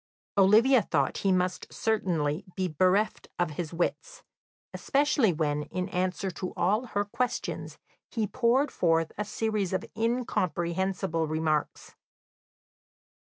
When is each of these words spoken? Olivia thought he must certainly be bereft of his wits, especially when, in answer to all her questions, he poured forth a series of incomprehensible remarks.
Olivia 0.35 0.81
thought 0.81 1.17
he 1.19 1.31
must 1.31 1.71
certainly 1.71 2.43
be 2.55 2.67
bereft 2.67 3.27
of 3.37 3.51
his 3.51 3.71
wits, 3.71 4.23
especially 4.73 5.31
when, 5.31 5.61
in 5.65 5.89
answer 5.89 6.31
to 6.31 6.55
all 6.57 6.87
her 6.87 7.05
questions, 7.05 7.77
he 8.09 8.25
poured 8.25 8.71
forth 8.71 9.11
a 9.15 9.23
series 9.23 9.73
of 9.73 9.85
incomprehensible 9.95 11.27
remarks. 11.27 11.93